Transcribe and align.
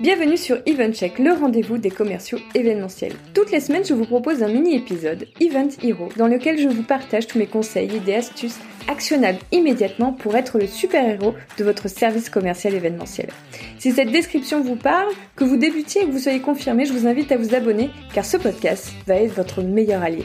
Bienvenue 0.00 0.38
sur 0.38 0.56
EventCheck, 0.64 1.18
le 1.18 1.34
rendez-vous 1.34 1.76
des 1.76 1.90
commerciaux 1.90 2.38
événementiels. 2.54 3.12
Toutes 3.34 3.52
les 3.52 3.60
semaines, 3.60 3.84
je 3.84 3.92
vous 3.92 4.06
propose 4.06 4.42
un 4.42 4.48
mini-épisode, 4.48 5.26
Event 5.40 5.68
Hero, 5.82 6.08
dans 6.16 6.26
lequel 6.26 6.58
je 6.58 6.68
vous 6.68 6.84
partage 6.84 7.26
tous 7.26 7.36
mes 7.36 7.46
conseils, 7.46 7.94
idées, 7.94 8.14
astuces 8.14 8.58
actionnables 8.88 9.40
immédiatement 9.52 10.14
pour 10.14 10.36
être 10.36 10.58
le 10.58 10.66
super-héros 10.66 11.34
de 11.58 11.64
votre 11.64 11.88
service 11.88 12.30
commercial 12.30 12.72
événementiel. 12.72 13.28
Si 13.78 13.92
cette 13.92 14.10
description 14.10 14.62
vous 14.62 14.76
parle, 14.76 15.12
que 15.36 15.44
vous 15.44 15.58
débutiez 15.58 16.00
et 16.00 16.06
que 16.06 16.12
vous 16.12 16.18
soyez 16.18 16.40
confirmé, 16.40 16.86
je 16.86 16.94
vous 16.94 17.06
invite 17.06 17.30
à 17.30 17.36
vous 17.36 17.54
abonner 17.54 17.90
car 18.14 18.24
ce 18.24 18.38
podcast 18.38 18.94
va 19.06 19.16
être 19.16 19.34
votre 19.34 19.60
meilleur 19.60 20.02
allié. 20.02 20.24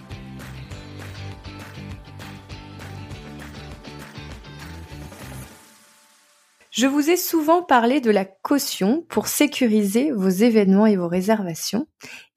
Je 6.71 6.87
vous 6.87 7.09
ai 7.09 7.17
souvent 7.17 7.63
parlé 7.63 7.99
de 7.99 8.11
la 8.11 8.23
caution 8.23 9.05
pour 9.09 9.27
sécuriser 9.27 10.13
vos 10.13 10.29
événements 10.29 10.85
et 10.85 10.95
vos 10.95 11.09
réservations. 11.09 11.85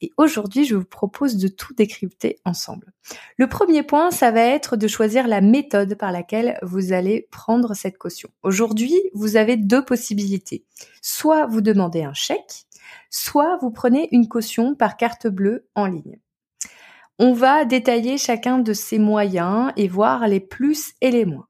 Et 0.01 0.11
aujourd'hui, 0.17 0.65
je 0.65 0.75
vous 0.75 0.85
propose 0.85 1.37
de 1.37 1.47
tout 1.47 1.73
décrypter 1.73 2.41
ensemble. 2.45 2.93
Le 3.37 3.49
premier 3.49 3.85
point, 3.85 4.11
ça 4.11 4.33
va 4.33 4.41
être 4.41 4.77
de 4.77 4.89
choisir 4.89 5.29
la 5.29 5.41
méthode 5.41 5.95
par 5.95 6.11
laquelle 6.11 6.59
vous 6.63 6.93
allez 6.93 7.29
prendre 7.31 7.75
cette 7.75 7.97
caution. 7.97 8.29
Aujourd'hui, 8.43 9.01
vous 9.15 9.37
avez 9.37 9.57
deux 9.57 9.85
possibilités. 9.85 10.65
Soit 11.01 11.47
vous 11.47 11.61
demandez 11.61 12.03
un 12.03 12.13
chèque, 12.13 12.67
soit 13.11 13.57
vous 13.59 13.71
prenez 13.71 14.09
une 14.11 14.27
caution 14.27 14.75
par 14.75 14.97
carte 14.97 15.29
bleue 15.29 15.69
en 15.77 15.87
ligne. 15.87 16.19
On 17.21 17.35
va 17.35 17.65
détailler 17.65 18.19
chacun 18.19 18.59
de 18.59 18.73
ces 18.73 18.99
moyens 18.99 19.71
et 19.77 19.87
voir 19.87 20.27
les 20.27 20.41
plus 20.41 20.95
et 21.01 21.13
les 21.13 21.25
moins. 21.25 21.47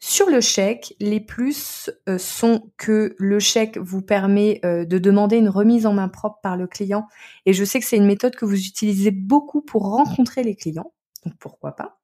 Sur 0.00 0.30
le 0.30 0.40
chèque, 0.40 0.94
les 1.00 1.20
plus 1.20 1.90
euh, 2.08 2.18
sont 2.18 2.70
que 2.76 3.14
le 3.18 3.38
chèque 3.40 3.78
vous 3.78 4.02
permet 4.02 4.60
euh, 4.64 4.84
de 4.84 4.98
demander 4.98 5.36
une 5.36 5.48
remise 5.48 5.86
en 5.86 5.92
main 5.92 6.08
propre 6.08 6.38
par 6.42 6.56
le 6.56 6.66
client. 6.66 7.06
Et 7.46 7.52
je 7.52 7.64
sais 7.64 7.80
que 7.80 7.86
c'est 7.86 7.96
une 7.96 8.06
méthode 8.06 8.36
que 8.36 8.44
vous 8.44 8.66
utilisez 8.66 9.10
beaucoup 9.10 9.60
pour 9.60 9.90
rencontrer 9.90 10.42
les 10.42 10.54
clients. 10.54 10.92
Donc 11.24 11.34
pourquoi 11.38 11.74
pas. 11.76 11.98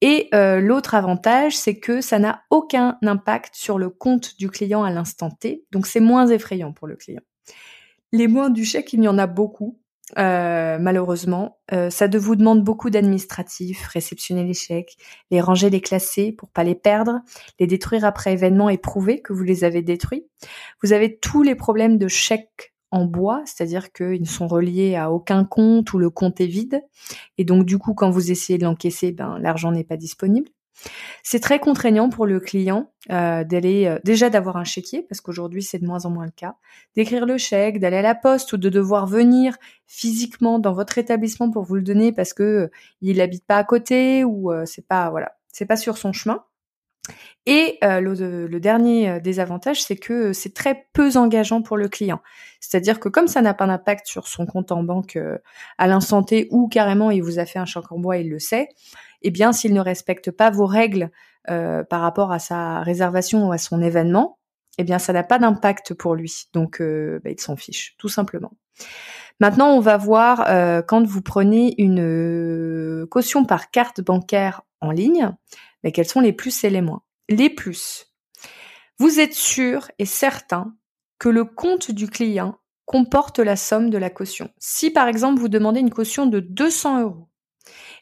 Et 0.00 0.28
euh, 0.34 0.60
l'autre 0.60 0.94
avantage, 0.94 1.56
c'est 1.56 1.78
que 1.78 2.00
ça 2.00 2.18
n'a 2.18 2.42
aucun 2.50 2.98
impact 3.02 3.54
sur 3.54 3.78
le 3.78 3.90
compte 3.90 4.38
du 4.38 4.48
client 4.48 4.82
à 4.82 4.90
l'instant 4.90 5.30
T. 5.30 5.64
Donc 5.72 5.86
c'est 5.86 6.00
moins 6.00 6.26
effrayant 6.28 6.72
pour 6.72 6.86
le 6.86 6.96
client. 6.96 7.22
Les 8.12 8.26
moins 8.26 8.50
du 8.50 8.64
chèque, 8.64 8.92
il 8.92 9.02
y 9.02 9.08
en 9.08 9.18
a 9.18 9.26
beaucoup. 9.26 9.79
Euh, 10.18 10.78
malheureusement. 10.78 11.58
Euh, 11.72 11.90
ça 11.90 12.08
de 12.08 12.18
vous 12.18 12.36
demande 12.36 12.64
beaucoup 12.64 12.90
d'administratifs, 12.90 13.86
réceptionner 13.86 14.44
les 14.44 14.54
chèques, 14.54 14.96
les 15.30 15.40
ranger, 15.40 15.70
les 15.70 15.80
classer 15.80 16.32
pour 16.32 16.48
pas 16.48 16.64
les 16.64 16.74
perdre, 16.74 17.20
les 17.58 17.66
détruire 17.66 18.04
après 18.04 18.32
événement 18.32 18.68
et 18.68 18.78
prouver 18.78 19.20
que 19.20 19.32
vous 19.32 19.44
les 19.44 19.64
avez 19.64 19.82
détruits. 19.82 20.26
Vous 20.82 20.92
avez 20.92 21.18
tous 21.18 21.42
les 21.42 21.54
problèmes 21.54 21.98
de 21.98 22.08
chèques 22.08 22.74
en 22.90 23.04
bois, 23.04 23.42
c'est-à-dire 23.44 23.92
qu'ils 23.92 24.20
ne 24.20 24.26
sont 24.26 24.48
reliés 24.48 24.96
à 24.96 25.12
aucun 25.12 25.44
compte 25.44 25.92
ou 25.92 25.98
le 25.98 26.10
compte 26.10 26.40
est 26.40 26.46
vide. 26.46 26.82
Et 27.38 27.44
donc 27.44 27.64
du 27.64 27.78
coup, 27.78 27.94
quand 27.94 28.10
vous 28.10 28.32
essayez 28.32 28.58
de 28.58 28.64
l'encaisser, 28.64 29.12
ben 29.12 29.38
l'argent 29.38 29.70
n'est 29.70 29.84
pas 29.84 29.96
disponible. 29.96 30.50
C'est 31.22 31.40
très 31.40 31.58
contraignant 31.58 32.08
pour 32.08 32.26
le 32.26 32.40
client 32.40 32.92
euh, 33.10 33.44
d'aller 33.44 33.86
euh, 33.86 33.98
déjà 34.04 34.30
d'avoir 34.30 34.56
un 34.56 34.64
chéquier 34.64 35.02
parce 35.02 35.20
qu'aujourd'hui 35.20 35.62
c'est 35.62 35.78
de 35.78 35.86
moins 35.86 36.04
en 36.06 36.10
moins 36.10 36.24
le 36.24 36.30
cas, 36.30 36.56
d'écrire 36.96 37.26
le 37.26 37.38
chèque, 37.38 37.78
d'aller 37.78 37.98
à 37.98 38.02
la 38.02 38.14
poste 38.14 38.52
ou 38.52 38.56
de 38.56 38.68
devoir 38.68 39.06
venir 39.06 39.56
physiquement 39.86 40.58
dans 40.58 40.72
votre 40.72 40.98
établissement 40.98 41.50
pour 41.50 41.64
vous 41.64 41.76
le 41.76 41.82
donner 41.82 42.12
parce 42.12 42.32
que 42.32 42.42
euh, 42.42 42.70
il 43.00 43.20
habite 43.20 43.46
pas 43.46 43.56
à 43.56 43.64
côté 43.64 44.24
ou 44.24 44.52
c'est 44.64 44.86
pas 44.86 45.10
voilà, 45.10 45.36
c'est 45.52 45.66
pas 45.66 45.76
sur 45.76 45.98
son 45.98 46.12
chemin. 46.12 46.44
Et 47.46 47.78
le, 47.82 48.46
le, 48.46 48.60
dernier 48.60 49.18
désavantage, 49.20 49.82
c'est 49.82 49.96
que 49.96 50.32
c'est 50.32 50.54
très 50.54 50.86
peu 50.92 51.16
engageant 51.16 51.62
pour 51.62 51.76
le 51.76 51.88
client. 51.88 52.20
C'est-à-dire 52.60 53.00
que 53.00 53.08
comme 53.08 53.26
ça 53.26 53.40
n'a 53.40 53.54
pas 53.54 53.66
d'impact 53.66 54.06
sur 54.06 54.28
son 54.28 54.46
compte 54.46 54.70
en 54.70 54.84
banque 54.84 55.18
à 55.78 55.86
l'instant 55.86 56.22
T 56.22 56.46
ou 56.50 56.68
carrément 56.68 57.10
il 57.10 57.22
vous 57.22 57.38
a 57.38 57.46
fait 57.46 57.58
un 57.58 57.64
chèque 57.64 57.90
en 57.90 57.98
bois, 57.98 58.18
il 58.18 58.28
le 58.28 58.38
sait, 58.38 58.68
eh 59.22 59.30
bien, 59.30 59.52
s'il 59.52 59.74
ne 59.74 59.80
respecte 59.80 60.30
pas 60.30 60.50
vos 60.50 60.66
règles 60.66 61.10
euh, 61.48 61.84
par 61.84 62.00
rapport 62.00 62.32
à 62.32 62.38
sa 62.38 62.80
réservation 62.80 63.48
ou 63.48 63.52
à 63.52 63.58
son 63.58 63.82
événement, 63.82 64.38
eh 64.78 64.84
bien, 64.84 64.98
ça 64.98 65.12
n'a 65.12 65.24
pas 65.24 65.38
d'impact 65.38 65.94
pour 65.94 66.14
lui. 66.14 66.48
Donc, 66.52 66.80
euh, 66.80 67.20
bah, 67.24 67.30
il 67.30 67.40
s'en 67.40 67.56
fiche, 67.56 67.96
tout 67.98 68.08
simplement. 68.08 68.52
Maintenant, 69.40 69.70
on 69.70 69.80
va 69.80 69.96
voir 69.96 70.44
euh, 70.48 70.82
quand 70.82 71.06
vous 71.06 71.22
prenez 71.22 71.74
une 71.78 73.06
caution 73.10 73.44
par 73.44 73.70
carte 73.70 74.00
bancaire 74.00 74.62
en 74.80 74.90
ligne, 74.90 75.30
quels 75.94 76.06
sont 76.06 76.20
les 76.20 76.32
plus 76.32 76.64
et 76.64 76.70
les 76.70 76.82
moins. 76.82 77.02
Les 77.28 77.48
plus. 77.48 78.06
Vous 78.98 79.18
êtes 79.18 79.32
sûr 79.32 79.90
et 79.98 80.04
certain 80.04 80.74
que 81.18 81.30
le 81.30 81.44
compte 81.44 81.90
du 81.90 82.08
client 82.08 82.58
comporte 82.84 83.38
la 83.38 83.56
somme 83.56 83.88
de 83.88 83.96
la 83.96 84.10
caution. 84.10 84.50
Si 84.58 84.90
par 84.90 85.08
exemple 85.08 85.40
vous 85.40 85.48
demandez 85.48 85.80
une 85.80 85.90
caution 85.90 86.26
de 86.26 86.40
200 86.40 87.02
euros 87.02 87.29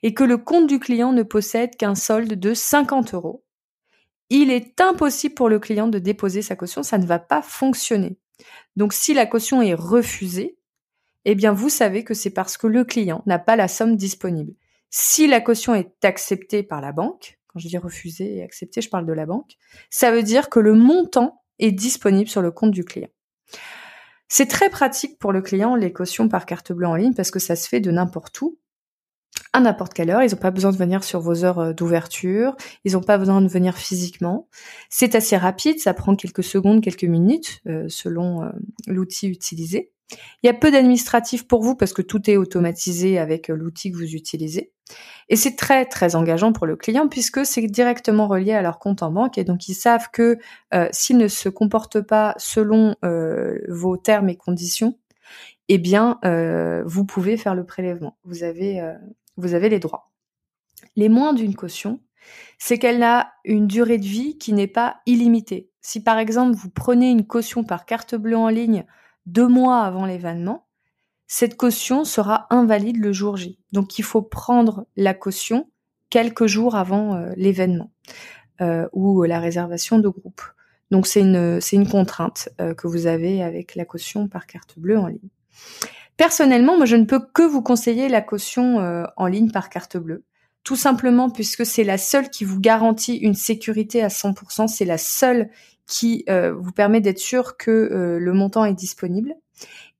et 0.02 0.14
que 0.14 0.24
le 0.24 0.38
compte 0.38 0.66
du 0.66 0.78
client 0.78 1.12
ne 1.12 1.22
possède 1.22 1.76
qu'un 1.76 1.94
solde 1.94 2.34
de 2.34 2.54
50 2.54 3.14
euros, 3.14 3.44
il 4.30 4.50
est 4.50 4.80
impossible 4.80 5.34
pour 5.34 5.48
le 5.48 5.58
client 5.58 5.88
de 5.88 5.98
déposer 5.98 6.42
sa 6.42 6.56
caution, 6.56 6.82
ça 6.82 6.98
ne 6.98 7.06
va 7.06 7.18
pas 7.18 7.42
fonctionner. 7.42 8.18
Donc 8.76 8.92
si 8.92 9.14
la 9.14 9.26
caution 9.26 9.62
est 9.62 9.74
refusée, 9.74 10.58
eh 11.24 11.34
bien 11.34 11.52
vous 11.52 11.68
savez 11.68 12.04
que 12.04 12.14
c'est 12.14 12.30
parce 12.30 12.56
que 12.56 12.66
le 12.66 12.84
client 12.84 13.22
n'a 13.26 13.38
pas 13.38 13.56
la 13.56 13.68
somme 13.68 13.96
disponible. 13.96 14.52
Si 14.90 15.26
la 15.26 15.40
caution 15.40 15.74
est 15.74 16.04
acceptée 16.04 16.62
par 16.62 16.80
la 16.80 16.92
banque, 16.92 17.38
quand 17.48 17.58
je 17.58 17.68
dis 17.68 17.78
refusée 17.78 18.36
et 18.36 18.42
acceptée, 18.42 18.80
je 18.80 18.88
parle 18.88 19.06
de 19.06 19.12
la 19.12 19.26
banque, 19.26 19.56
ça 19.90 20.10
veut 20.10 20.22
dire 20.22 20.48
que 20.48 20.60
le 20.60 20.74
montant 20.74 21.42
est 21.58 21.72
disponible 21.72 22.28
sur 22.28 22.42
le 22.42 22.50
compte 22.50 22.70
du 22.70 22.84
client. 22.84 23.08
C'est 24.28 24.46
très 24.46 24.68
pratique 24.68 25.18
pour 25.18 25.32
le 25.32 25.40
client 25.40 25.74
les 25.74 25.92
cautions 25.92 26.28
par 26.28 26.44
carte 26.46 26.72
bleue 26.72 26.86
en 26.86 26.96
ligne 26.96 27.14
parce 27.14 27.30
que 27.30 27.38
ça 27.38 27.56
se 27.56 27.66
fait 27.66 27.80
de 27.80 27.90
n'importe 27.90 28.40
où 28.42 28.58
à 29.52 29.60
n'importe 29.60 29.94
quelle 29.94 30.10
heure. 30.10 30.22
Ils 30.22 30.30
n'ont 30.30 30.40
pas 30.40 30.50
besoin 30.50 30.72
de 30.72 30.76
venir 30.76 31.04
sur 31.04 31.20
vos 31.20 31.44
heures 31.44 31.58
euh, 31.58 31.72
d'ouverture. 31.72 32.56
Ils 32.84 32.92
n'ont 32.92 33.02
pas 33.02 33.18
besoin 33.18 33.40
de 33.40 33.48
venir 33.48 33.76
physiquement. 33.76 34.48
C'est 34.90 35.14
assez 35.14 35.36
rapide. 35.36 35.78
Ça 35.78 35.94
prend 35.94 36.16
quelques 36.16 36.44
secondes, 36.44 36.82
quelques 36.82 37.04
minutes 37.04 37.60
euh, 37.66 37.86
selon 37.88 38.42
euh, 38.42 38.50
l'outil 38.86 39.28
utilisé. 39.28 39.92
Il 40.42 40.46
y 40.46 40.48
a 40.50 40.54
peu 40.54 40.70
d'administratifs 40.70 41.46
pour 41.46 41.62
vous 41.62 41.74
parce 41.74 41.92
que 41.92 42.00
tout 42.00 42.30
est 42.30 42.38
automatisé 42.38 43.18
avec 43.18 43.48
l'outil 43.48 43.92
que 43.92 43.96
vous 43.98 44.14
utilisez. 44.14 44.72
Et 45.28 45.36
c'est 45.36 45.54
très 45.54 45.84
très 45.84 46.16
engageant 46.16 46.54
pour 46.54 46.66
le 46.66 46.76
client 46.76 47.08
puisque 47.08 47.44
c'est 47.44 47.60
directement 47.66 48.26
relié 48.26 48.52
à 48.52 48.62
leur 48.62 48.78
compte 48.78 49.02
en 49.02 49.10
banque 49.10 49.36
et 49.36 49.44
donc 49.44 49.68
ils 49.68 49.74
savent 49.74 50.08
que 50.10 50.38
s'ils 50.92 51.18
ne 51.18 51.28
se 51.28 51.50
comportent 51.50 52.00
pas 52.00 52.34
selon 52.38 52.96
vos 53.68 53.98
termes 53.98 54.30
et 54.30 54.36
conditions, 54.36 54.98
eh 55.68 55.76
bien 55.76 56.18
vous 56.86 57.04
pouvez 57.04 57.36
faire 57.36 57.54
le 57.54 57.66
prélèvement. 57.66 58.16
Vous 58.24 58.44
avez 58.44 58.80
vous 59.38 59.54
avez 59.54 59.68
les 59.68 59.78
droits. 59.78 60.10
Les 60.96 61.08
moins 61.08 61.32
d'une 61.32 61.54
caution, 61.54 62.00
c'est 62.58 62.78
qu'elle 62.78 63.02
a 63.02 63.32
une 63.44 63.66
durée 63.66 63.98
de 63.98 64.04
vie 64.04 64.36
qui 64.36 64.52
n'est 64.52 64.66
pas 64.66 65.00
illimitée. 65.06 65.70
Si 65.80 66.02
par 66.02 66.18
exemple 66.18 66.56
vous 66.56 66.70
prenez 66.70 67.10
une 67.10 67.26
caution 67.26 67.64
par 67.64 67.86
carte 67.86 68.14
bleue 68.14 68.36
en 68.36 68.48
ligne 68.48 68.84
deux 69.26 69.48
mois 69.48 69.82
avant 69.82 70.04
l'événement, 70.04 70.66
cette 71.26 71.56
caution 71.56 72.04
sera 72.04 72.46
invalide 72.50 72.98
le 72.98 73.12
jour 73.12 73.36
J. 73.36 73.58
Donc 73.72 73.98
il 73.98 74.04
faut 74.04 74.22
prendre 74.22 74.86
la 74.96 75.14
caution 75.14 75.70
quelques 76.10 76.46
jours 76.46 76.74
avant 76.74 77.14
euh, 77.14 77.32
l'événement 77.36 77.92
euh, 78.60 78.88
ou 78.92 79.22
la 79.24 79.38
réservation 79.38 79.98
de 79.98 80.08
groupe. 80.08 80.42
Donc 80.90 81.06
c'est 81.06 81.20
une, 81.20 81.88
contrainte 81.88 82.48
euh, 82.60 82.74
que 82.74 82.86
vous 82.86 83.06
avez 83.06 83.42
avec 83.42 83.74
la 83.74 83.84
caution 83.84 84.26
par 84.26 84.46
carte 84.46 84.78
bleue 84.78 84.98
en 84.98 85.06
ligne. 85.06 85.28
Personnellement, 86.18 86.76
moi, 86.76 86.84
je 86.84 86.96
ne 86.96 87.04
peux 87.04 87.20
que 87.20 87.42
vous 87.42 87.62
conseiller 87.62 88.08
la 88.08 88.20
caution 88.20 88.80
euh, 88.80 89.04
en 89.16 89.26
ligne 89.26 89.52
par 89.52 89.70
carte 89.70 89.96
bleue. 89.96 90.24
Tout 90.64 90.74
simplement 90.74 91.30
puisque 91.30 91.64
c'est 91.64 91.84
la 91.84 91.96
seule 91.96 92.28
qui 92.28 92.44
vous 92.44 92.60
garantit 92.60 93.16
une 93.16 93.34
sécurité 93.34 94.02
à 94.02 94.08
100%. 94.08 94.66
C'est 94.66 94.84
la 94.84 94.98
seule 94.98 95.48
qui 95.86 96.24
euh, 96.28 96.52
vous 96.52 96.72
permet 96.72 97.00
d'être 97.00 97.20
sûr 97.20 97.56
que 97.56 97.70
euh, 97.70 98.18
le 98.18 98.32
montant 98.32 98.64
est 98.64 98.74
disponible. 98.74 99.32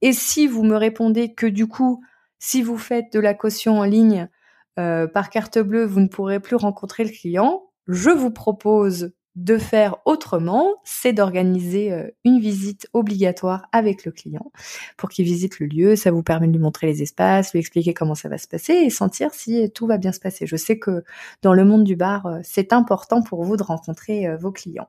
Et 0.03 0.12
si 0.12 0.49
vous 0.49 0.65
me 0.65 0.75
répondez 0.76 1.35
que 1.35 1.47
du 1.47 1.69
coup, 1.69 2.03
si 2.41 2.62
vous 2.62 2.79
faites 2.79 3.12
de 3.12 3.20
la 3.20 3.35
caution 3.35 3.79
en 3.79 3.85
ligne 3.85 4.29
par 4.76 5.29
carte 5.31 5.59
bleue, 5.59 5.85
vous 5.85 5.99
ne 5.99 6.06
pourrez 6.06 6.38
plus 6.38 6.55
rencontrer 6.55 7.03
le 7.03 7.11
client, 7.11 7.65
je 7.88 8.11
vous 8.11 8.31
propose 8.31 9.11
de 9.38 9.56
faire 9.56 9.99
autrement, 10.05 10.75
c'est 10.82 11.12
d'organiser 11.12 11.93
euh, 11.93 12.11
une 12.25 12.40
visite 12.40 12.88
obligatoire 12.93 13.69
avec 13.70 14.05
le 14.05 14.11
client 14.11 14.50
pour 14.96 15.11
qu'il 15.11 15.25
visite 15.25 15.61
le 15.61 15.67
lieu. 15.67 15.94
Ça 15.94 16.11
vous 16.11 16.25
permet 16.25 16.49
de 16.49 16.52
lui 16.52 16.58
montrer 16.58 16.88
les 16.88 17.02
espaces, 17.02 17.52
lui 17.52 17.61
expliquer 17.61 17.94
comment 17.94 18.17
ça 18.17 18.29
va 18.29 18.37
se 18.37 18.49
passer 18.49 18.73
et 18.73 18.90
sentir 18.90 19.32
si 19.32 19.70
tout 19.70 19.87
va 19.87 19.96
bien 19.96 20.11
se 20.11 20.19
passer. 20.19 20.44
Je 20.49 20.56
sais 20.56 20.81
que 20.81 21.05
dans 21.43 21.55
le 21.55 21.64
monde 21.64 21.85
du 21.85 21.94
bar, 21.94 22.26
euh, 22.26 22.40
c'est 22.43 22.73
important 22.73 23.23
pour 23.23 23.44
vous 23.44 23.56
de 23.56 23.62
rencontrer 23.62 24.26
euh, 24.26 24.37
vos 24.37 24.50
clients. 24.50 24.88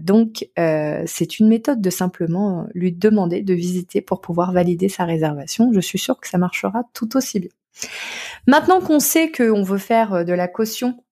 donc, 0.00 0.48
c'est 0.56 1.38
une 1.38 1.48
méthode 1.48 1.80
de 1.80 1.90
simplement 1.90 2.66
lui 2.74 2.92
demander 2.92 3.42
de 3.42 3.54
visiter 3.54 4.00
pour 4.00 4.20
pouvoir 4.20 4.52
valider 4.52 4.88
sa 4.88 5.04
réservation. 5.04 5.70
Je 5.72 5.80
suis 5.80 5.98
sûre 5.98 6.18
que 6.18 6.28
ça 6.28 6.38
marchera 6.38 6.84
tout 6.94 7.16
aussi 7.16 7.40
bien. 7.40 7.50
Maintenant 8.46 8.80
qu'on 8.80 9.00
sait 9.00 9.30
qu'on 9.30 9.62
veut 9.62 9.78
faire 9.78 10.24
de 10.24 10.32
la 10.32 10.48
caution 10.48 11.02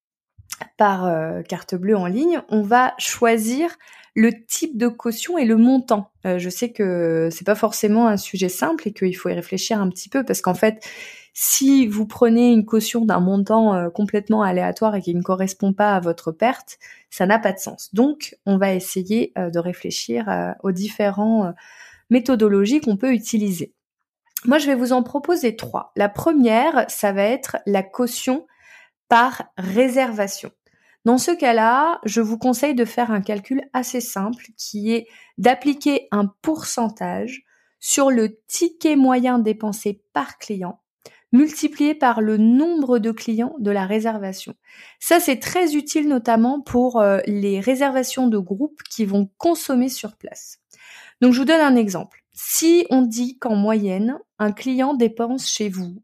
par 0.77 1.06
euh, 1.06 1.43
carte 1.43 1.75
bleue 1.75 1.97
en 1.97 2.06
ligne, 2.06 2.41
on 2.49 2.62
va 2.62 2.95
choisir 2.99 3.77
le 4.15 4.45
type 4.47 4.77
de 4.77 4.89
caution 4.89 5.39
et 5.39 5.45
le 5.45 5.56
montant. 5.56 6.11
Euh, 6.27 6.39
je 6.39 6.49
sais 6.49 6.73
que 6.73 7.29
c'est 7.31 7.45
pas 7.47 7.55
forcément 7.55 8.09
un 8.09 8.17
sujet 8.17 8.49
simple 8.49 8.89
et 8.89 8.93
qu'il 8.93 9.17
faut 9.17 9.29
y 9.29 9.35
réfléchir 9.35 9.81
un 9.81 9.89
petit 9.89 10.09
peu 10.09 10.25
parce 10.25 10.41
qu'en 10.41 10.55
fait, 10.55 10.85
si 11.35 11.87
vous 11.87 12.06
prenez 12.06 12.50
une 12.50 12.65
caution 12.65 13.05
d'un 13.05 13.21
montant 13.21 13.75
euh, 13.75 13.91
complètement 13.91 14.43
aléatoire 14.43 14.97
et 14.97 15.03
qui 15.03 15.15
ne 15.15 15.23
correspond 15.23 15.73
pas 15.73 15.95
à 15.95 16.00
votre 16.00 16.33
perte, 16.33 16.79
ça 17.11 17.27
n'a 17.27 17.39
pas 17.39 17.53
de 17.53 17.59
sens. 17.59 17.94
Donc, 17.94 18.37
on 18.44 18.59
va 18.59 18.75
essayer 18.75 19.33
de 19.37 19.59
réfléchir 19.59 20.55
aux 20.62 20.73
différents 20.73 21.55
méthodologies 22.11 22.81
qu'on 22.81 22.99
peut 22.99 23.15
utiliser. 23.15 23.73
Moi, 24.44 24.59
je 24.59 24.67
vais 24.67 24.75
vous 24.75 24.93
en 24.93 25.03
proposer 25.03 25.56
trois. 25.56 25.93
La 25.97 26.09
première, 26.09 26.85
ça 26.89 27.12
va 27.12 27.23
être 27.23 27.56
la 27.67 27.83
caution 27.83 28.47
par 29.08 29.44
réservation. 29.56 30.50
Dans 31.05 31.19
ce 31.19 31.31
cas-là, 31.31 32.00
je 32.05 32.20
vous 32.20 32.38
conseille 32.38 32.75
de 32.75 32.84
faire 32.84 33.10
un 33.10 33.20
calcul 33.20 33.62
assez 33.72 34.00
simple 34.00 34.46
qui 34.56 34.93
est 34.93 35.06
d'appliquer 35.38 36.08
un 36.10 36.26
pourcentage 36.43 37.44
sur 37.81 38.10
le 38.10 38.38
ticket 38.46 38.96
moyen 38.96 39.38
dépensé 39.38 40.02
par 40.12 40.38
client 40.38 40.81
multiplié 41.32 41.94
par 41.94 42.20
le 42.20 42.37
nombre 42.37 42.99
de 42.99 43.10
clients 43.10 43.55
de 43.58 43.70
la 43.70 43.87
réservation. 43.87 44.55
Ça, 44.99 45.20
c'est 45.20 45.38
très 45.38 45.76
utile 45.76 46.08
notamment 46.08 46.60
pour 46.60 47.00
euh, 47.00 47.19
les 47.26 47.60
réservations 47.60 48.28
de 48.28 48.38
groupes 48.38 48.82
qui 48.90 49.05
vont 49.05 49.31
consommer 49.37 49.88
sur 49.88 50.16
place. 50.16 50.58
Donc, 51.20 51.32
je 51.32 51.40
vous 51.40 51.44
donne 51.44 51.60
un 51.60 51.76
exemple. 51.76 52.25
Si 52.32 52.87
on 52.90 53.02
dit 53.02 53.38
qu'en 53.38 53.56
moyenne, 53.56 54.19
un 54.38 54.52
client 54.52 54.94
dépense 54.94 55.49
chez 55.49 55.69
vous 55.69 56.02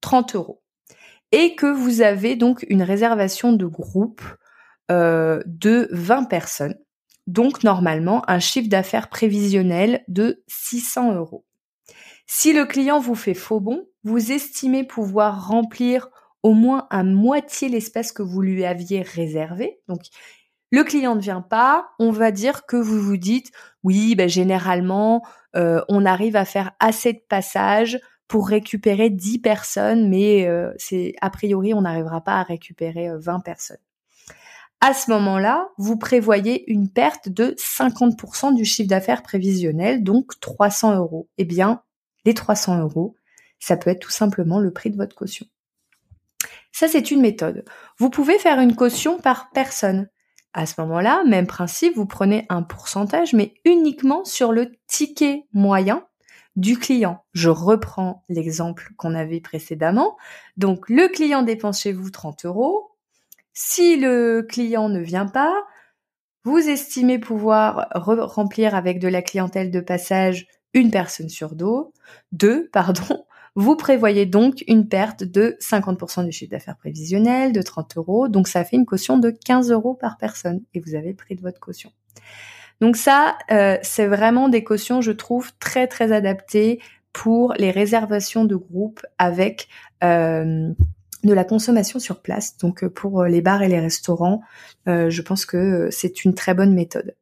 30 0.00 0.34
euros, 0.34 0.62
et 1.34 1.56
que 1.56 1.66
vous 1.66 2.00
avez 2.00 2.36
donc 2.36 2.64
une 2.68 2.84
réservation 2.84 3.52
de 3.52 3.66
groupe 3.66 4.22
euh, 4.92 5.42
de 5.46 5.88
20 5.90 6.24
personnes. 6.24 6.76
Donc 7.26 7.64
normalement 7.64 8.22
un 8.30 8.38
chiffre 8.38 8.68
d'affaires 8.68 9.08
prévisionnel 9.08 10.04
de 10.06 10.44
600 10.46 11.14
euros. 11.14 11.44
Si 12.28 12.52
le 12.52 12.66
client 12.66 13.00
vous 13.00 13.16
fait 13.16 13.34
faux 13.34 13.58
bon, 13.58 13.84
vous 14.04 14.30
estimez 14.30 14.84
pouvoir 14.84 15.48
remplir 15.48 16.08
au 16.44 16.52
moins 16.52 16.86
à 16.90 17.02
moitié 17.02 17.68
l'espace 17.68 18.12
que 18.12 18.22
vous 18.22 18.40
lui 18.40 18.64
aviez 18.64 19.02
réservé. 19.02 19.80
Donc 19.88 20.02
le 20.70 20.84
client 20.84 21.16
ne 21.16 21.20
vient 21.20 21.40
pas, 21.42 21.88
on 21.98 22.12
va 22.12 22.30
dire 22.30 22.64
que 22.64 22.76
vous 22.76 23.00
vous 23.00 23.16
dites 23.16 23.50
oui, 23.82 24.14
ben, 24.14 24.28
généralement 24.28 25.26
euh, 25.56 25.80
on 25.88 26.06
arrive 26.06 26.36
à 26.36 26.44
faire 26.44 26.72
assez 26.78 27.12
de 27.12 27.22
passages 27.28 27.98
pour 28.28 28.48
récupérer 28.48 29.10
10 29.10 29.38
personnes, 29.40 30.08
mais 30.08 30.46
euh, 30.46 30.72
c'est 30.78 31.14
a 31.20 31.30
priori 31.30 31.74
on 31.74 31.82
n'arrivera 31.82 32.22
pas 32.22 32.36
à 32.36 32.42
récupérer 32.42 33.08
20 33.16 33.36
euh, 33.36 33.38
personnes. 33.40 33.78
À 34.80 34.92
ce 34.92 35.10
moment-là, 35.12 35.68
vous 35.78 35.96
prévoyez 35.96 36.70
une 36.70 36.90
perte 36.90 37.28
de 37.28 37.54
50% 37.58 38.54
du 38.54 38.64
chiffre 38.64 38.88
d'affaires 38.88 39.22
prévisionnel, 39.22 40.02
donc 40.02 40.38
300 40.40 40.96
euros. 40.96 41.28
Eh 41.38 41.44
bien, 41.44 41.82
les 42.26 42.34
300 42.34 42.80
euros, 42.80 43.16
ça 43.58 43.76
peut 43.76 43.90
être 43.90 44.00
tout 44.00 44.10
simplement 44.10 44.60
le 44.60 44.72
prix 44.72 44.90
de 44.90 44.96
votre 44.96 45.16
caution. 45.16 45.46
Ça, 46.72 46.88
c'est 46.88 47.10
une 47.10 47.20
méthode. 47.20 47.64
Vous 47.98 48.10
pouvez 48.10 48.38
faire 48.38 48.60
une 48.60 48.76
caution 48.76 49.18
par 49.18 49.50
personne. 49.50 50.08
À 50.52 50.66
ce 50.66 50.80
moment-là, 50.80 51.24
même 51.24 51.46
principe, 51.46 51.96
vous 51.96 52.06
prenez 52.06 52.46
un 52.48 52.62
pourcentage, 52.62 53.32
mais 53.32 53.54
uniquement 53.64 54.24
sur 54.24 54.52
le 54.52 54.72
ticket 54.86 55.46
moyen 55.52 56.04
du 56.56 56.78
client. 56.78 57.24
Je 57.32 57.48
reprends 57.48 58.24
l'exemple 58.28 58.90
qu'on 58.96 59.14
avait 59.14 59.40
précédemment. 59.40 60.16
Donc, 60.56 60.88
le 60.88 61.08
client 61.08 61.42
dépense 61.42 61.80
chez 61.80 61.92
vous 61.92 62.10
30 62.10 62.44
euros. 62.44 62.92
Si 63.52 63.96
le 63.96 64.42
client 64.48 64.88
ne 64.88 65.00
vient 65.00 65.26
pas, 65.26 65.54
vous 66.44 66.58
estimez 66.58 67.18
pouvoir 67.18 67.88
remplir 67.94 68.74
avec 68.74 68.98
de 68.98 69.08
la 69.08 69.22
clientèle 69.22 69.70
de 69.70 69.80
passage 69.80 70.46
une 70.74 70.90
personne 70.90 71.28
sur 71.28 71.54
deux, 71.54 71.84
deux, 72.32 72.68
pardon. 72.72 73.24
Vous 73.56 73.76
prévoyez 73.76 74.26
donc 74.26 74.64
une 74.66 74.88
perte 74.88 75.22
de 75.22 75.56
50% 75.60 76.24
du 76.24 76.32
chiffre 76.32 76.50
d'affaires 76.50 76.76
prévisionnel, 76.76 77.52
de 77.52 77.62
30 77.62 77.96
euros. 77.96 78.28
Donc, 78.28 78.48
ça 78.48 78.64
fait 78.64 78.76
une 78.76 78.84
caution 78.84 79.16
de 79.16 79.30
15 79.30 79.70
euros 79.70 79.94
par 79.94 80.18
personne 80.18 80.60
et 80.74 80.80
vous 80.80 80.96
avez 80.96 81.10
le 81.10 81.16
prix 81.16 81.36
de 81.36 81.40
votre 81.40 81.60
caution. 81.60 81.92
Donc 82.80 82.96
ça, 82.96 83.38
euh, 83.50 83.78
c'est 83.82 84.06
vraiment 84.06 84.48
des 84.48 84.64
cautions, 84.64 85.00
je 85.00 85.12
trouve, 85.12 85.52
très 85.58 85.86
très 85.86 86.12
adaptées 86.12 86.80
pour 87.12 87.54
les 87.54 87.70
réservations 87.70 88.44
de 88.44 88.56
groupe 88.56 89.00
avec 89.18 89.68
euh, 90.02 90.72
de 91.22 91.32
la 91.32 91.44
consommation 91.44 91.98
sur 91.98 92.20
place. 92.20 92.56
Donc 92.58 92.84
euh, 92.84 92.90
pour 92.90 93.24
les 93.24 93.40
bars 93.40 93.62
et 93.62 93.68
les 93.68 93.80
restaurants, 93.80 94.42
je 94.86 95.22
pense 95.22 95.46
que 95.46 95.88
c'est 95.90 96.24
une 96.24 96.34
très 96.34 96.54
bonne 96.54 96.74
méthode. 96.74 97.14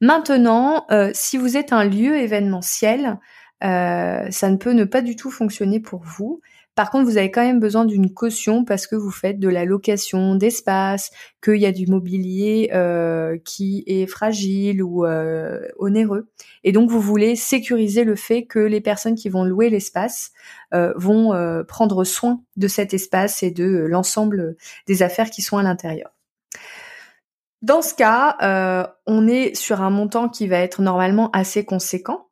Maintenant, 0.00 0.86
si 1.12 1.36
vous 1.36 1.56
êtes 1.56 1.72
un 1.72 1.84
lieu 1.84 2.16
événementiel, 2.16 3.18
ça 3.60 4.48
ne 4.50 4.56
peut 4.56 4.72
ne 4.72 4.84
pas 4.84 5.02
du 5.02 5.14
tout 5.14 5.30
fonctionner 5.30 5.78
pour 5.78 6.02
vous. 6.02 6.40
Par 6.74 6.90
contre, 6.90 7.04
vous 7.04 7.18
avez 7.18 7.30
quand 7.30 7.44
même 7.44 7.60
besoin 7.60 7.84
d'une 7.84 8.14
caution 8.14 8.64
parce 8.64 8.86
que 8.86 8.96
vous 8.96 9.10
faites 9.10 9.38
de 9.38 9.48
la 9.48 9.66
location 9.66 10.36
d'espace, 10.36 11.10
qu'il 11.42 11.56
y 11.56 11.66
a 11.66 11.72
du 11.72 11.86
mobilier 11.86 12.70
euh, 12.72 13.36
qui 13.44 13.84
est 13.86 14.06
fragile 14.06 14.82
ou 14.82 15.04
euh, 15.04 15.60
onéreux. 15.78 16.30
Et 16.64 16.72
donc, 16.72 16.88
vous 16.88 17.00
voulez 17.00 17.36
sécuriser 17.36 18.04
le 18.04 18.16
fait 18.16 18.46
que 18.46 18.58
les 18.58 18.80
personnes 18.80 19.16
qui 19.16 19.28
vont 19.28 19.44
louer 19.44 19.68
l'espace 19.68 20.30
euh, 20.72 20.94
vont 20.96 21.32
prendre 21.68 22.04
soin 22.04 22.42
de 22.56 22.68
cet 22.68 22.94
espace 22.94 23.42
et 23.42 23.50
de 23.50 23.66
l'ensemble 23.66 24.56
des 24.86 25.02
affaires 25.02 25.30
qui 25.30 25.42
sont 25.42 25.58
à 25.58 25.62
l'intérieur. 25.62 26.10
Dans 27.60 27.82
ce 27.82 27.94
cas, 27.94 28.94
on 29.06 29.28
est 29.28 29.54
sur 29.54 29.82
un 29.82 29.90
montant 29.90 30.28
qui 30.28 30.48
va 30.48 30.58
être 30.58 30.80
normalement 30.80 31.30
assez 31.32 31.64
conséquent 31.64 32.28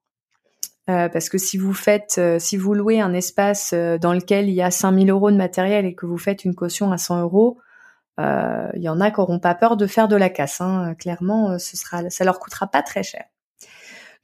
euh, 0.90 1.08
parce 1.08 1.28
que 1.28 1.38
si 1.38 1.56
vous 1.56 1.72
faites, 1.72 2.16
euh, 2.18 2.38
si 2.40 2.56
vous 2.56 2.74
louez 2.74 3.00
un 3.00 3.12
espace 3.12 3.72
euh, 3.74 3.96
dans 3.96 4.12
lequel 4.12 4.48
il 4.48 4.54
y 4.54 4.62
a 4.62 4.72
5000 4.72 5.08
euros 5.10 5.30
de 5.30 5.36
matériel 5.36 5.86
et 5.86 5.94
que 5.94 6.04
vous 6.04 6.18
faites 6.18 6.44
une 6.44 6.54
caution 6.54 6.90
à 6.90 6.98
100 6.98 7.22
euros, 7.22 7.58
il 8.74 8.82
y 8.82 8.90
en 8.90 9.00
a 9.00 9.10
qui 9.10 9.18
n'auront 9.18 9.38
pas 9.38 9.54
peur 9.54 9.78
de 9.78 9.86
faire 9.86 10.06
de 10.06 10.14
la 10.14 10.28
casse. 10.28 10.60
Hein. 10.60 10.94
Clairement, 10.98 11.58
ce 11.58 11.78
sera, 11.78 12.10
ça 12.10 12.22
leur 12.22 12.38
coûtera 12.38 12.66
pas 12.66 12.82
très 12.82 13.02
cher. 13.02 13.24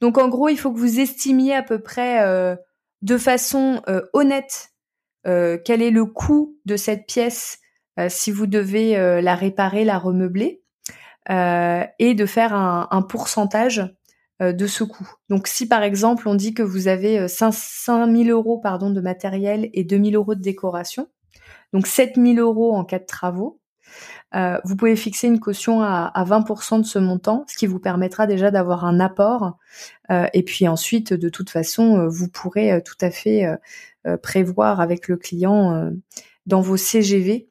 Donc 0.01 0.19
en 0.19 0.27
gros, 0.27 0.49
il 0.49 0.57
faut 0.57 0.71
que 0.71 0.77
vous 0.77 0.99
estimiez 0.99 1.55
à 1.55 1.63
peu 1.63 1.79
près 1.79 2.23
de 3.01 3.17
façon 3.17 3.81
honnête 4.13 4.69
quel 5.23 5.81
est 5.81 5.89
le 5.89 6.05
coût 6.05 6.59
de 6.65 6.77
cette 6.77 7.07
pièce 7.07 7.57
si 8.07 8.29
vous 8.29 8.45
devez 8.45 9.19
la 9.19 9.33
réparer, 9.33 9.83
la 9.83 9.97
remeubler, 9.97 10.61
et 11.27 12.13
de 12.13 12.25
faire 12.27 12.53
un, 12.53 13.01
pourcentage 13.01 13.81
de 14.39 14.67
ce 14.67 14.83
coût. 14.83 15.09
Donc 15.29 15.47
si 15.47 15.67
par 15.67 15.83
exemple 15.83 16.27
on 16.27 16.35
dit 16.35 16.53
que 16.53 16.63
vous 16.63 16.87
avez 16.87 17.27
5, 17.27 17.53
euh, 17.89 18.15
000 18.23 18.29
euros 18.29 18.59
pardon, 18.59 18.89
de 18.89 19.01
matériel 19.01 19.69
et 19.73 19.83
2 19.83 20.03
000 20.03 20.09
euros 20.15 20.35
de 20.35 20.41
décoration, 20.41 21.07
donc 21.73 21.87
7 21.87 22.15
000 22.15 22.35
euros 22.37 22.75
en 22.75 22.85
cas 22.85 22.99
de 22.99 23.05
travaux, 23.05 23.59
euh, 24.35 24.59
vous 24.65 24.75
pouvez 24.75 24.95
fixer 24.95 25.27
une 25.27 25.39
caution 25.39 25.81
à, 25.81 26.11
20% 26.25 26.79
de 26.81 26.85
ce 26.85 26.99
montant, 26.99 27.45
ce 27.47 27.57
qui 27.57 27.65
vous 27.65 27.79
permettra 27.79 28.27
déjà 28.27 28.51
d'avoir 28.51 28.85
un 28.85 28.99
apport. 28.99 29.57
et 30.09 30.43
puis 30.43 30.67
ensuite, 30.67 31.13
de 31.13 31.29
toute 31.29 31.49
façon, 31.49 32.07
vous 32.07 32.27
pourrez 32.27 32.81
tout 32.83 32.97
à 32.99 33.09
fait 33.09 33.45
prévoir 34.21 34.81
avec 34.81 35.07
le 35.07 35.15
client 35.15 35.91
dans 36.45 36.61
vos 36.61 36.77
CGV 36.77 37.49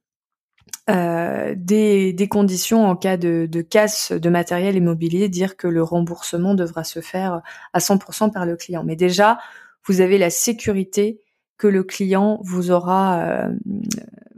euh, 0.88 1.54
des, 1.56 2.28
conditions 2.30 2.86
en 2.86 2.94
cas 2.94 3.16
de, 3.16 3.48
de, 3.50 3.60
casse 3.60 4.12
de 4.12 4.28
matériel 4.28 4.76
immobilier, 4.76 5.28
dire 5.28 5.56
que 5.56 5.66
le 5.66 5.82
remboursement 5.82 6.54
devra 6.54 6.84
se 6.84 7.00
faire 7.00 7.42
à 7.72 7.80
100% 7.80 8.32
par 8.32 8.46
le 8.46 8.56
client. 8.56 8.84
Mais 8.84 8.94
déjà, 8.94 9.38
vous 9.84 10.00
avez 10.00 10.16
la 10.16 10.30
sécurité 10.30 11.20
que 11.58 11.66
le 11.66 11.82
client 11.82 12.40
vous 12.44 12.70
aura 12.70 13.20
euh, 13.20 13.48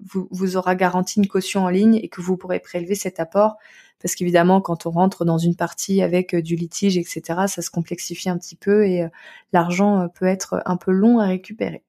vous, 0.03 0.27
vous, 0.31 0.57
aura 0.57 0.75
garanti 0.75 1.19
une 1.19 1.27
caution 1.27 1.65
en 1.65 1.69
ligne 1.69 1.97
et 1.97 2.09
que 2.09 2.23
vous 2.23 2.39
pourrez 2.39 2.61
prélever 2.61 2.95
cet 2.95 3.21
apport. 3.21 3.57
Parce 4.01 4.15
qu'évidemment, 4.15 4.63
quand 4.63 4.87
on 4.87 4.91
rentre 4.91 5.25
dans 5.27 5.39
une 5.39 5.57
partie 5.57 6.01
avec 6.01 6.35
euh, 6.35 6.41
du 6.41 6.57
litige, 6.57 6.97
etc., 6.97 7.21
ça 7.47 7.61
se 7.61 7.71
complexifie 7.71 8.31
un 8.31 8.39
petit 8.39 8.57
peu 8.57 8.87
et 8.87 9.07
l'argent 9.53 10.09
peut 10.09 10.27
être 10.27 10.63
un 10.65 10.77
peu 10.77 10.93
long 10.93 11.19
à 11.19 11.27
récupérer. 11.27 11.83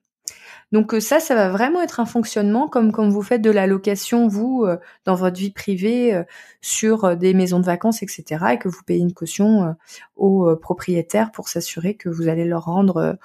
Donc 0.72 0.94
euh, 0.94 1.00
ça, 1.00 1.20
ça 1.20 1.36
va 1.36 1.50
vraiment 1.50 1.82
être 1.82 2.00
un 2.00 2.06
fonctionnement 2.06 2.68
comme 2.68 2.92
vous 2.92 3.22
faites 3.22 3.42
de 3.42 3.50
la 3.50 3.66
location 3.66 4.28
vous 4.28 4.64
euh, 4.66 4.78
dans 5.06 5.16
votre 5.16 5.38
vie 5.38 5.52
privée 5.52 6.14
euh, 6.14 6.24
sur 6.62 7.18
des 7.18 7.34
maisons 7.34 7.60
de 7.60 7.66
vacances, 7.66 8.04
etc. 8.04 8.46
et 8.54 8.58
que 8.58 8.70
vous 8.70 8.84
payez 8.86 9.02
une 9.02 9.14
caution 9.14 9.76
aux 10.16 10.56
propriétaires 10.58 11.32
pour 11.32 11.50
s'assurer 11.50 11.96
que 11.96 12.10
vous 12.10 12.28
allez 12.28 12.46
leur 12.46 12.66
rendre 12.66 13.18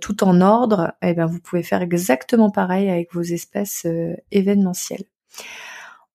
tout 0.00 0.24
en 0.24 0.40
ordre. 0.40 0.92
Eh 1.02 1.14
bien 1.14 1.26
vous 1.26 1.40
pouvez 1.40 1.62
faire 1.62 1.82
exactement 1.82 2.50
pareil 2.50 2.90
avec 2.90 3.14
vos 3.14 3.22
espèces 3.22 3.86
événementielles. 4.30 5.04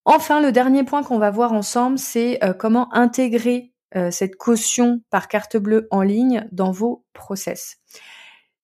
Enfin, 0.06 0.42
le 0.42 0.52
dernier 0.52 0.84
point 0.84 1.04
qu'on 1.04 1.20
va 1.20 1.32
voir 1.32 1.54
ensemble, 1.54 1.98
c'est 1.98 2.40
comment 2.60 2.94
intégrer 2.94 3.74
cette 4.12 4.36
caution 4.36 5.02
par 5.10 5.28
carte 5.28 5.58
bleue 5.58 5.88
en 5.90 6.02
ligne 6.02 6.48
dans 6.52 6.72
vos 6.72 7.04
process 7.14 7.80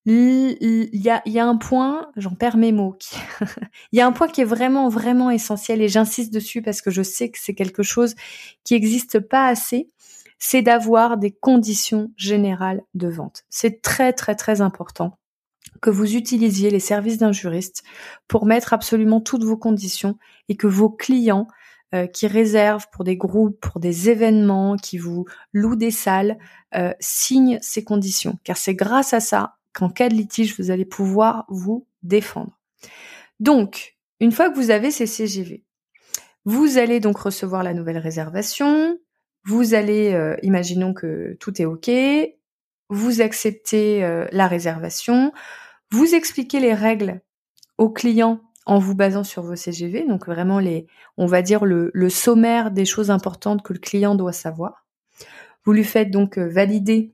il 0.10 0.90
y 0.94 1.10
a, 1.10 1.46
un 1.46 1.58
point, 1.58 2.10
j'en 2.16 2.34
perds 2.34 2.56
mes 2.58 2.72
mots, 2.72 2.98
il 3.92 4.00
y 4.00 4.02
a 4.02 4.08
un 4.08 4.14
point 4.14 4.30
qui 4.30 4.42
est 4.42 4.46
vraiment, 4.46 4.88
vraiment 4.88 5.30
essentiel 5.30 5.82
et 5.82 5.90
j'insiste 5.90 6.34
dessus 6.34 6.62
parce 6.62 6.82
que 6.82 6.92
je 6.92 7.02
sais 7.02 7.30
que 7.30 7.38
c'est 7.40 7.54
quelque 7.54 7.84
chose 7.84 8.16
qui 8.64 8.74
n'existe 8.74 9.20
pas 9.20 9.48
assez, 9.48 9.90
c'est 10.40 10.62
d'avoir 10.62 11.18
des 11.18 11.32
conditions 11.32 12.12
générales 12.16 12.84
de 12.94 13.10
vente. 13.10 13.44
C'est 13.50 13.82
très, 13.82 14.14
très, 14.14 14.36
très 14.36 14.62
important 14.62 15.18
que 15.82 15.90
vous 15.90 16.16
utilisiez 16.16 16.70
les 16.70 16.80
services 16.80 17.18
d'un 17.18 17.34
juriste 17.34 17.84
pour 18.28 18.46
mettre 18.46 18.74
absolument 18.74 19.20
toutes 19.20 19.44
vos 19.44 19.58
conditions 19.58 20.18
et 20.48 20.56
que 20.56 20.68
vos 20.68 20.90
clients 20.90 21.48
euh, 21.94 22.08
qui 22.08 22.28
réservent 22.28 22.88
pour 22.92 23.04
des 23.04 23.18
groupes, 23.18 23.60
pour 23.60 23.80
des 23.80 24.10
événements, 24.10 24.78
qui 24.78 24.98
vous 24.98 25.26
louent 25.54 25.76
des 25.76 25.92
salles, 25.92 26.38
euh, 26.76 26.94
signent 27.00 27.60
ces 27.62 27.84
conditions. 27.84 28.40
Car 28.44 28.58
c'est 28.58 28.74
grâce 28.74 29.14
à 29.14 29.20
ça 29.20 29.58
qu'en 29.78 29.90
cas 29.90 30.10
de 30.10 30.16
litige, 30.16 30.58
vous 30.58 30.72
allez 30.72 30.86
pouvoir 30.86 31.46
vous 31.50 31.88
défendre. 32.02 32.58
Donc, 33.40 33.96
une 34.20 34.32
fois 34.32 34.50
que 34.50 34.56
vous 34.56 34.72
avez 34.72 34.90
ces 34.90 35.06
CGV, 35.06 35.64
vous 36.46 36.78
allez 36.78 37.00
donc 37.00 37.18
recevoir 37.18 37.62
la 37.62 37.74
nouvelle 37.74 38.00
réservation, 38.00 38.98
vous 39.46 39.76
allez, 39.76 40.14
euh, 40.14 40.36
imaginons 40.42 40.94
que 40.94 41.38
tout 41.40 41.62
est 41.62 41.66
OK, 41.66 41.92
vous 42.90 43.22
acceptez 43.22 44.04
euh, 44.04 44.26
la 44.32 44.48
réservation, 44.48 45.32
vous 45.92 46.16
expliquez 46.16 46.60
les 46.60 46.74
règles 46.74 47.22
au 47.78 47.90
client 47.90 48.42
en 48.66 48.80
vous 48.80 48.96
basant 48.96 49.24
sur 49.24 49.44
vos 49.44 49.56
CGV, 49.56 50.06
donc 50.08 50.26
vraiment 50.26 50.60
les, 50.60 50.88
on 51.18 51.28
va 51.28 51.42
dire 51.42 51.66
le, 51.66 51.92
le 51.94 52.10
sommaire 52.10 52.72
des 52.72 52.86
choses 52.86 53.12
importantes 53.12 53.62
que 53.62 53.74
le 53.74 53.80
client 53.80 54.16
doit 54.16 54.34
savoir. 54.34 54.88
Vous 55.66 55.74
lui 55.74 55.84
faites 55.84 56.10
donc 56.10 56.38
euh, 56.38 56.50
valider 56.50 57.14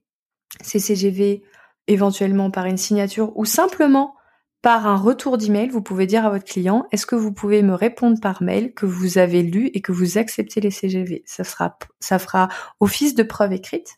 ces 0.62 0.80
CGV 0.80 1.44
éventuellement 1.88 2.52
par 2.52 2.66
une 2.66 2.78
signature 2.78 3.36
ou 3.38 3.46
simplement 3.46 4.16
par 4.62 4.88
un 4.88 4.96
retour 4.96 5.38
d'email, 5.38 5.68
vous 5.68 5.82
pouvez 5.82 6.08
dire 6.08 6.26
à 6.26 6.30
votre 6.30 6.46
client, 6.46 6.88
est-ce 6.94 7.06
que 7.06 7.18
vous 7.18 7.34
pouvez 7.34 7.62
me 7.64 7.74
répondre 7.74 8.18
par 8.22 8.42
mail 8.42 8.74
que 8.74 8.86
vous 8.86 9.18
avez 9.18 9.44
lu 9.44 9.70
et 9.74 9.82
que 9.82 9.92
vous 9.92 10.18
acceptez 10.18 10.62
les 10.62 10.72
CGV 10.72 11.22
Ça 11.26 11.44
sera, 11.44 11.78
ça 12.00 12.18
fera 12.18 12.48
office 12.80 13.14
de 13.14 13.24
preuve 13.24 13.52
écrite. 13.52 13.98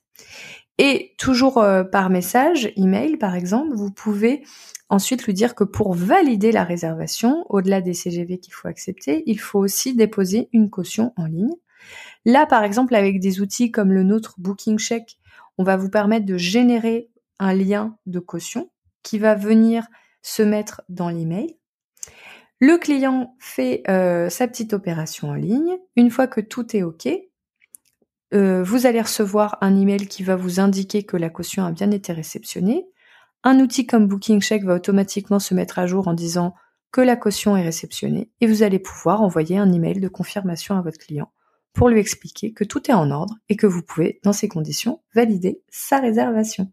Et 0.79 1.13
toujours 1.19 1.59
euh, 1.59 1.83
par 1.83 2.09
message, 2.09 2.71
email 2.75 3.17
par 3.17 3.35
exemple, 3.35 3.75
vous 3.75 3.91
pouvez 3.91 4.43
ensuite 4.89 5.25
lui 5.25 5.33
dire 5.33 5.53
que 5.53 5.63
pour 5.63 5.93
valider 5.93 6.51
la 6.51 6.63
réservation, 6.63 7.45
au-delà 7.49 7.81
des 7.81 7.93
CGV 7.93 8.39
qu'il 8.39 8.53
faut 8.53 8.67
accepter, 8.67 9.21
il 9.27 9.39
faut 9.39 9.59
aussi 9.59 9.95
déposer 9.95 10.49
une 10.51 10.71
caution 10.71 11.13
en 11.15 11.25
ligne. 11.25 11.53
Là, 12.25 12.47
par 12.47 12.63
exemple, 12.63 12.95
avec 12.95 13.19
des 13.19 13.39
outils 13.39 13.71
comme 13.71 13.91
le 13.91 14.01
nôtre 14.01 14.33
Booking 14.39 14.79
Check, 14.79 15.17
on 15.59 15.63
va 15.63 15.77
vous 15.77 15.89
permettre 15.89 16.25
de 16.25 16.37
générer 16.37 17.09
un 17.39 17.53
lien 17.53 17.97
de 18.05 18.19
caution 18.19 18.71
qui 19.03 19.19
va 19.19 19.35
venir 19.35 19.85
se 20.21 20.41
mettre 20.41 20.81
dans 20.89 21.09
l'email. 21.09 21.57
Le 22.59 22.77
client 22.77 23.35
fait 23.39 23.83
euh, 23.89 24.29
sa 24.29 24.47
petite 24.47 24.73
opération 24.73 25.29
en 25.29 25.33
ligne. 25.33 25.77
Une 25.95 26.09
fois 26.09 26.27
que 26.27 26.41
tout 26.41 26.75
est 26.75 26.83
OK, 26.83 27.07
euh, 28.33 28.63
vous 28.63 28.85
allez 28.85 29.01
recevoir 29.01 29.57
un 29.61 29.79
email 29.79 30.07
qui 30.07 30.23
va 30.23 30.35
vous 30.35 30.59
indiquer 30.59 31.03
que 31.03 31.17
la 31.17 31.29
caution 31.29 31.65
a 31.65 31.71
bien 31.71 31.91
été 31.91 32.13
réceptionnée. 32.13 32.85
Un 33.43 33.59
outil 33.59 33.85
comme 33.85 34.07
Booking 34.07 34.41
Check 34.41 34.63
va 34.63 34.75
automatiquement 34.75 35.39
se 35.39 35.53
mettre 35.53 35.77
à 35.77 35.85
jour 35.85 36.07
en 36.07 36.13
disant 36.13 36.55
que 36.91 37.01
la 37.01 37.17
caution 37.17 37.55
est 37.57 37.63
réceptionnée 37.63 38.31
et 38.41 38.47
vous 38.47 38.63
allez 38.63 38.79
pouvoir 38.79 39.21
envoyer 39.21 39.57
un 39.57 39.71
email 39.71 39.99
de 39.99 40.07
confirmation 40.07 40.77
à 40.77 40.81
votre 40.81 40.97
client 40.97 41.31
pour 41.73 41.89
lui 41.89 41.99
expliquer 41.99 42.53
que 42.53 42.63
tout 42.63 42.89
est 42.89 42.93
en 42.93 43.11
ordre 43.11 43.35
et 43.49 43.57
que 43.57 43.67
vous 43.67 43.83
pouvez, 43.83 44.19
dans 44.23 44.33
ces 44.33 44.47
conditions, 44.47 45.01
valider 45.13 45.61
sa 45.69 45.99
réservation. 45.99 46.71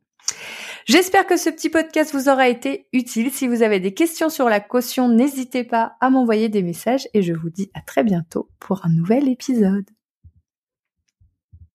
J'espère 0.84 1.26
que 1.26 1.36
ce 1.36 1.48
petit 1.48 1.68
podcast 1.68 2.12
vous 2.12 2.28
aura 2.28 2.48
été 2.48 2.88
utile. 2.92 3.30
Si 3.30 3.46
vous 3.46 3.62
avez 3.62 3.78
des 3.78 3.94
questions 3.94 4.28
sur 4.28 4.48
la 4.48 4.60
caution, 4.60 5.08
n'hésitez 5.08 5.64
pas 5.64 5.96
à 6.00 6.10
m'envoyer 6.10 6.48
des 6.48 6.62
messages 6.62 7.08
et 7.14 7.22
je 7.22 7.32
vous 7.32 7.50
dis 7.50 7.70
à 7.74 7.80
très 7.80 8.02
bientôt 8.02 8.48
pour 8.58 8.84
un 8.84 8.90
nouvel 8.90 9.28
épisode. 9.28 9.88